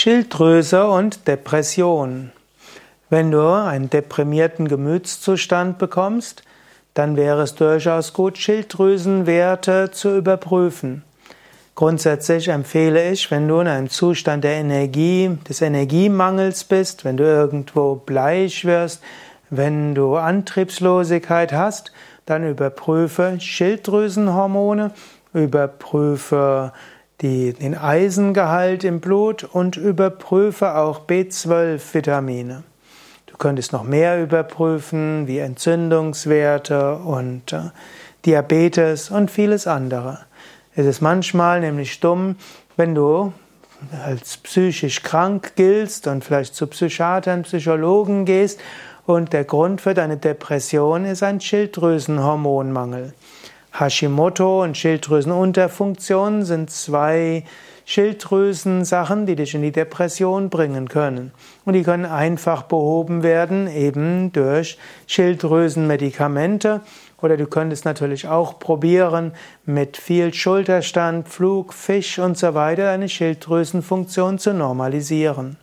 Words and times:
Schilddrüse 0.00 0.86
und 0.86 1.26
Depression. 1.26 2.30
Wenn 3.10 3.32
du 3.32 3.42
einen 3.42 3.90
deprimierten 3.90 4.68
Gemütszustand 4.68 5.78
bekommst, 5.78 6.44
dann 6.94 7.16
wäre 7.16 7.42
es 7.42 7.56
durchaus 7.56 8.12
gut, 8.12 8.38
Schilddrüsenwerte 8.38 9.90
zu 9.90 10.16
überprüfen. 10.16 11.02
Grundsätzlich 11.74 12.46
empfehle 12.46 13.10
ich, 13.10 13.28
wenn 13.32 13.48
du 13.48 13.58
in 13.58 13.66
einem 13.66 13.90
Zustand 13.90 14.44
der 14.44 14.52
Energie, 14.52 15.36
des 15.48 15.62
Energiemangels 15.62 16.62
bist, 16.62 17.04
wenn 17.04 17.16
du 17.16 17.24
irgendwo 17.24 17.96
bleich 17.96 18.64
wirst, 18.64 19.02
wenn 19.50 19.96
du 19.96 20.14
Antriebslosigkeit 20.14 21.52
hast, 21.52 21.90
dann 22.24 22.48
überprüfe 22.48 23.40
Schilddrüsenhormone, 23.40 24.92
überprüfe 25.34 26.72
die, 27.20 27.52
den 27.52 27.76
Eisengehalt 27.76 28.84
im 28.84 29.00
Blut 29.00 29.44
und 29.44 29.76
überprüfe 29.76 30.76
auch 30.76 31.06
B12-Vitamine. 31.06 32.62
Du 33.26 33.36
könntest 33.36 33.72
noch 33.72 33.84
mehr 33.84 34.22
überprüfen, 34.22 35.26
wie 35.26 35.38
Entzündungswerte 35.38 36.96
und 36.96 37.52
äh, 37.52 37.70
Diabetes 38.24 39.10
und 39.10 39.30
vieles 39.30 39.66
andere. 39.66 40.20
Es 40.74 40.86
ist 40.86 41.00
manchmal 41.00 41.60
nämlich 41.60 41.98
dumm, 42.00 42.36
wenn 42.76 42.94
du 42.94 43.32
als 44.04 44.36
psychisch 44.38 45.02
krank 45.02 45.52
giltst 45.56 46.06
und 46.06 46.24
vielleicht 46.24 46.54
zu 46.54 46.66
Psychiatern, 46.66 47.42
Psychologen 47.42 48.24
gehst 48.24 48.60
und 49.06 49.32
der 49.32 49.44
Grund 49.44 49.80
für 49.80 49.94
deine 49.94 50.16
Depression 50.16 51.04
ist 51.04 51.22
ein 51.22 51.40
Schilddrüsenhormonmangel. 51.40 53.14
Hashimoto 53.78 54.62
und 54.62 54.76
Schilddrüsenunterfunktion 54.76 56.44
sind 56.44 56.70
zwei 56.70 57.44
Schilddrüsensachen, 57.84 59.24
die 59.24 59.36
dich 59.36 59.54
in 59.54 59.62
die 59.62 59.72
Depression 59.72 60.50
bringen 60.50 60.88
können. 60.88 61.32
Und 61.64 61.74
die 61.74 61.84
können 61.84 62.04
einfach 62.04 62.64
behoben 62.64 63.22
werden, 63.22 63.66
eben 63.66 64.32
durch 64.32 64.78
Schilddrüsenmedikamente. 65.06 66.80
Oder 67.22 67.36
du 67.36 67.46
könntest 67.46 67.84
natürlich 67.84 68.28
auch 68.28 68.58
probieren, 68.58 69.32
mit 69.64 69.96
viel 69.96 70.34
Schulterstand, 70.34 71.28
Flug, 71.28 71.72
Fisch 71.72 72.18
und 72.18 72.36
so 72.36 72.54
weiter 72.54 72.84
deine 72.84 73.08
Schilddrüsenfunktion 73.08 74.38
zu 74.38 74.52
normalisieren. 74.52 75.56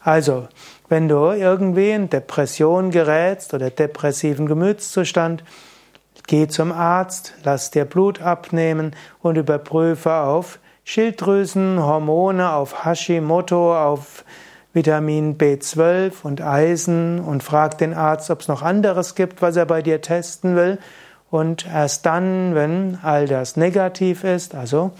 Also, 0.00 0.48
wenn 0.88 1.08
du 1.08 1.30
irgendwie 1.30 1.90
in 1.90 2.10
Depression 2.10 2.90
gerätst 2.90 3.54
oder 3.54 3.70
depressiven 3.70 4.46
Gemütszustand, 4.46 5.42
Geh 6.26 6.48
zum 6.48 6.72
Arzt, 6.72 7.34
lass 7.44 7.70
dir 7.70 7.84
Blut 7.84 8.20
abnehmen 8.20 8.96
und 9.20 9.36
überprüfe 9.36 10.12
auf 10.12 10.58
Schilddrüsen, 10.82 11.80
Hormone, 11.80 12.52
auf 12.52 12.84
Hashimoto, 12.84 13.76
auf 13.76 14.24
Vitamin 14.72 15.38
B12 15.38 16.12
und 16.24 16.40
Eisen 16.42 17.20
und 17.20 17.44
frag 17.44 17.78
den 17.78 17.94
Arzt, 17.94 18.30
ob 18.30 18.40
es 18.40 18.48
noch 18.48 18.62
anderes 18.62 19.14
gibt, 19.14 19.40
was 19.40 19.56
er 19.56 19.66
bei 19.66 19.82
dir 19.82 20.00
testen 20.00 20.56
will. 20.56 20.78
Und 21.30 21.66
erst 21.66 22.06
dann, 22.06 22.54
wenn 22.54 22.98
all 23.02 23.26
das 23.26 23.56
negativ 23.56 24.24
ist, 24.24 24.54
also 24.54 24.90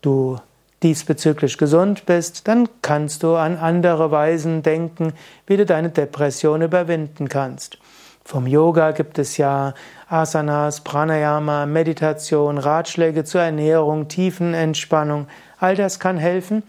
du 0.00 0.38
diesbezüglich 0.82 1.58
gesund 1.58 2.06
bist, 2.06 2.48
dann 2.48 2.68
kannst 2.82 3.22
du 3.22 3.36
an 3.36 3.56
andere 3.56 4.10
Weisen 4.10 4.62
denken, 4.62 5.12
wie 5.46 5.56
du 5.56 5.64
deine 5.64 5.90
Depression 5.90 6.60
überwinden 6.60 7.28
kannst. 7.28 7.78
Vom 8.24 8.46
Yoga 8.46 8.92
gibt 8.92 9.18
es 9.18 9.36
ja 9.36 9.74
Asanas, 10.08 10.82
Pranayama, 10.82 11.66
Meditation, 11.66 12.58
Ratschläge 12.58 13.24
zur 13.24 13.40
Ernährung, 13.40 14.08
Tiefenentspannung. 14.08 15.26
All 15.58 15.74
das 15.74 15.98
kann 15.98 16.18
helfen. 16.18 16.62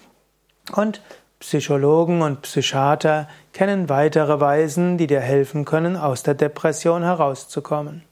Und 0.76 1.02
Psychologen 1.40 2.22
und 2.22 2.42
Psychiater 2.44 3.28
kennen 3.52 3.90
weitere 3.90 4.40
Weisen, 4.40 4.98
die 4.98 5.08
dir 5.08 5.20
helfen 5.20 5.66
können, 5.66 5.98
aus 5.98 6.24
der 6.24 6.36
Depression 6.36 7.04
herauszukommen. 7.04 8.04